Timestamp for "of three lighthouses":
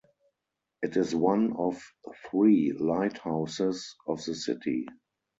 1.57-3.95